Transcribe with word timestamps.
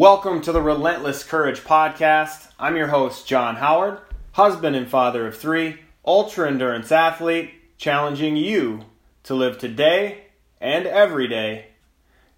Welcome 0.00 0.40
to 0.42 0.52
the 0.52 0.62
Relentless 0.62 1.24
Courage 1.24 1.60
Podcast. 1.60 2.48
I'm 2.58 2.74
your 2.74 2.86
host, 2.86 3.26
John 3.28 3.56
Howard, 3.56 3.98
husband 4.32 4.74
and 4.74 4.88
father 4.88 5.26
of 5.26 5.36
three, 5.36 5.80
ultra 6.06 6.48
endurance 6.48 6.90
athlete, 6.90 7.50
challenging 7.76 8.34
you 8.34 8.86
to 9.24 9.34
live 9.34 9.58
today 9.58 10.24
and 10.58 10.86
every 10.86 11.28
day 11.28 11.66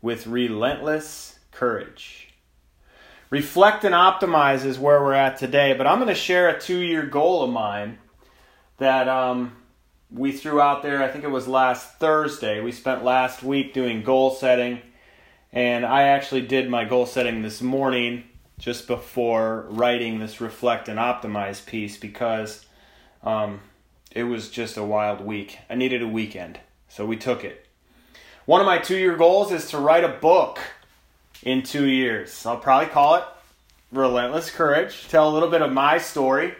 with 0.01 0.27
relentless 0.27 1.39
courage. 1.53 2.35
Reflect 3.31 3.85
and 3.85 3.95
optimize 3.95 4.65
is 4.65 4.77
where 4.77 5.01
we're 5.01 5.13
at 5.13 5.37
today, 5.37 5.73
but 5.73 5.87
I'm 5.87 5.99
going 5.99 6.09
to 6.09 6.17
share 6.17 6.49
a 6.49 6.61
two 6.61 6.81
year 6.81 7.07
goal 7.07 7.45
of 7.45 7.51
mine 7.51 7.99
that 8.79 9.07
um, 9.07 9.57
we 10.11 10.33
threw 10.33 10.61
out 10.61 10.83
there. 10.83 11.01
I 11.01 11.07
think 11.07 11.23
it 11.23 11.31
was 11.31 11.47
last 11.47 12.01
Thursday. 12.01 12.61
We 12.61 12.73
spent 12.73 13.05
last 13.05 13.45
week 13.45 13.73
doing 13.73 14.03
goal 14.03 14.33
setting 14.33 14.81
and 15.53 15.85
I 15.85 16.05
actually 16.05 16.43
did 16.43 16.71
my 16.71 16.85
goal 16.85 17.05
setting 17.05 17.43
this 17.43 17.61
morning 17.61 18.25
just 18.59 18.87
before 18.87 19.67
writing 19.69 20.19
this 20.19 20.41
reflect 20.41 20.89
and 20.89 20.99
optimize 20.99 21.65
piece 21.65 21.99
because 21.99 22.65
um, 23.23 23.61
it 24.11 24.25
was 24.25 24.49
just 24.49 24.77
a 24.77 24.85
wild 24.85 25.21
week. 25.21 25.59
I 25.69 25.75
needed 25.75 26.01
a 26.01 26.09
weekend, 26.09 26.59
so 26.89 27.05
we 27.05 27.17
took 27.17 27.45
it. 27.45 27.67
One 28.47 28.61
of 28.61 28.67
my 28.67 28.79
two 28.79 28.97
year 28.97 29.17
goals 29.17 29.53
is 29.53 29.69
to 29.71 29.79
write 29.79 30.05
a 30.05 30.09
book 30.09 30.59
in 31.43 31.63
two 31.63 31.87
years. 31.87 32.47
I'll 32.47 32.57
probably 32.57 32.89
call 32.89 33.17
it 33.17 33.25
Relentless 33.91 34.51
Courage, 34.51 35.09
tell 35.09 35.29
a 35.29 35.33
little 35.33 35.51
bit 35.51 35.61
of 35.61 35.71
my 35.71 35.99
story, 35.99 36.55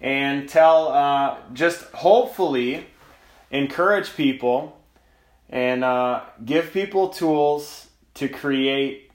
and 0.00 0.48
tell 0.48 0.88
uh, 0.88 1.36
just 1.52 1.82
hopefully 1.92 2.86
encourage 3.50 4.16
people 4.16 4.80
and 5.50 5.84
uh, 5.84 6.22
give 6.44 6.72
people 6.72 7.10
tools 7.10 7.88
to 8.14 8.28
create 8.28 9.10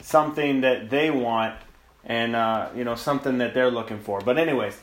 something 0.00 0.60
that 0.60 0.90
they 0.90 1.10
want 1.10 1.54
and 2.04 2.36
uh, 2.36 2.68
you 2.74 2.84
know 2.84 2.94
something 2.94 3.38
that 3.38 3.54
they're 3.54 3.70
looking 3.70 3.98
for. 3.98 4.20
But 4.20 4.38
anyways, 4.38 4.78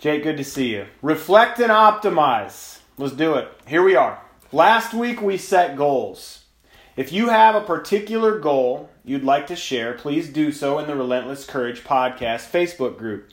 Jake, 0.00 0.22
good 0.22 0.36
to 0.36 0.44
see 0.44 0.72
you. 0.72 0.86
Reflect 1.02 1.58
and 1.60 1.70
optimize. 1.70 2.78
Let's 2.98 3.14
do 3.14 3.34
it. 3.34 3.48
Here 3.66 3.82
we 3.82 3.96
are. 3.96 4.20
Last 4.52 4.94
week 4.94 5.20
we 5.20 5.36
set 5.36 5.76
goals. 5.76 6.44
If 6.96 7.12
you 7.12 7.28
have 7.28 7.56
a 7.56 7.60
particular 7.60 8.38
goal 8.38 8.88
you'd 9.04 9.24
like 9.24 9.48
to 9.48 9.56
share, 9.56 9.94
please 9.94 10.28
do 10.28 10.52
so 10.52 10.78
in 10.78 10.86
the 10.86 10.94
Relentless 10.94 11.44
Courage 11.44 11.82
Podcast 11.82 12.50
Facebook 12.50 12.96
group. 12.96 13.32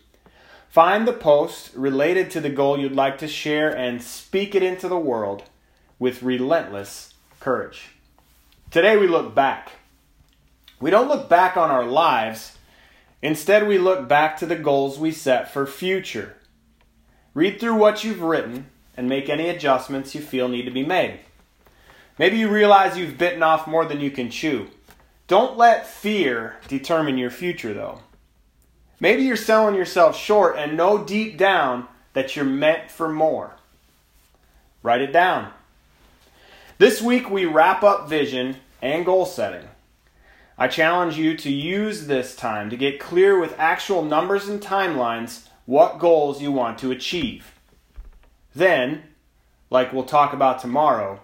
Find 0.70 1.08
the 1.08 1.14
post 1.14 1.72
related 1.76 2.32
to 2.32 2.42
the 2.42 2.50
goal 2.50 2.80
you'd 2.80 2.96
like 2.96 3.18
to 3.20 3.28
share 3.28 3.70
and 3.76 4.02
speak 4.02 4.56
it 4.56 4.64
into 4.64 4.88
the 4.88 4.98
world 4.98 5.44
with 6.00 6.24
relentless 6.24 7.14
courage. 7.40 7.90
Today 8.72 8.96
we 8.96 9.06
look 9.06 9.36
back. 9.36 9.74
We 10.80 10.92
don't 10.92 11.10
look 11.10 11.28
back 11.28 11.58
on 11.58 11.70
our 11.70 11.84
lives. 11.84 12.58
Instead, 13.22 13.68
we 13.68 13.78
look 13.78 14.08
back 14.08 14.38
to 14.38 14.46
the 14.46 14.56
goals 14.56 14.98
we 14.98 15.12
set 15.12 15.52
for 15.52 15.68
future. 15.68 16.38
Read 17.34 17.60
through 17.60 17.76
what 17.76 18.06
you've 18.06 18.22
written 18.22 18.68
and 18.96 19.10
make 19.10 19.28
any 19.28 19.50
adjustments 19.50 20.16
you 20.16 20.22
feel 20.22 20.48
need 20.48 20.64
to 20.64 20.72
be 20.72 20.86
made. 20.86 21.20
Maybe 22.18 22.38
you 22.38 22.48
realize 22.48 22.98
you've 22.98 23.18
bitten 23.18 23.44
off 23.44 23.68
more 23.68 23.84
than 23.84 24.00
you 24.00 24.10
can 24.10 24.32
chew. 24.32 24.68
Don't 25.28 25.58
let 25.58 25.86
fear 25.86 26.56
determine 26.70 27.18
your 27.18 27.30
future, 27.30 27.74
though. 27.74 28.00
Maybe 29.02 29.24
you're 29.24 29.36
selling 29.36 29.76
yourself 29.76 30.18
short 30.18 30.56
and 30.58 30.78
know 30.78 31.04
deep 31.04 31.38
down 31.38 31.90
that 32.14 32.38
you're 32.38 32.46
meant 32.46 32.90
for 32.90 33.10
more. 33.10 33.58
Write 34.82 35.02
it 35.02 35.12
down. 35.12 35.52
This 36.82 37.00
week 37.00 37.30
we 37.30 37.46
wrap 37.46 37.84
up 37.84 38.10
vision 38.10 38.56
and 38.82 39.06
goal 39.06 39.28
setting. 39.28 39.68
I 40.58 40.68
challenge 40.68 41.16
you 41.16 41.38
to 41.38 41.52
use 41.52 42.08
this 42.08 42.36
time 42.36 42.72
to 42.72 42.76
get 42.76 43.00
clear 43.00 43.40
with 43.40 43.54
actual 43.60 44.04
numbers 44.04 44.48
and 44.48 44.60
timelines 44.60 45.44
what 45.68 46.00
goals 46.00 46.42
you 46.42 46.52
want 46.52 46.80
to 46.80 46.90
achieve. 46.90 47.52
Then, 48.56 49.04
like 49.70 49.94
we'll 49.94 50.06
talk 50.06 50.34
about 50.34 50.60
tomorrow, 50.60 51.20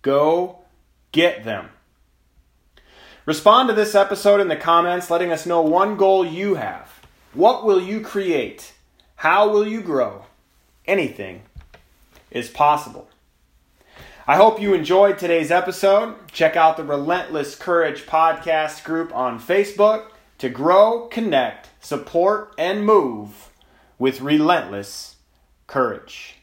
go 0.00 0.60
get 1.12 1.44
them. 1.44 1.68
Respond 3.26 3.68
to 3.68 3.74
this 3.74 3.94
episode 3.94 4.40
in 4.40 4.48
the 4.48 4.56
comments 4.56 5.10
letting 5.10 5.32
us 5.32 5.44
know 5.44 5.60
one 5.60 5.98
goal 5.98 6.24
you 6.24 6.54
have. 6.54 6.88
What 7.34 7.66
will 7.66 7.78
you 7.78 8.00
create? 8.00 8.72
How 9.16 9.50
will 9.50 9.66
you 9.66 9.82
grow? 9.82 10.24
Anything 10.86 11.42
is 12.30 12.48
possible. 12.48 13.10
I 14.24 14.36
hope 14.36 14.60
you 14.60 14.72
enjoyed 14.72 15.18
today's 15.18 15.50
episode. 15.50 16.14
Check 16.30 16.54
out 16.54 16.76
the 16.76 16.84
Relentless 16.84 17.56
Courage 17.56 18.06
podcast 18.06 18.84
group 18.84 19.12
on 19.12 19.40
Facebook 19.40 20.12
to 20.38 20.48
grow, 20.48 21.08
connect, 21.08 21.70
support, 21.80 22.54
and 22.56 22.86
move 22.86 23.50
with 23.98 24.20
relentless 24.20 25.16
courage. 25.66 26.41